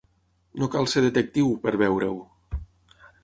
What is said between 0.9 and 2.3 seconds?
ser detectiu, per veure-ho.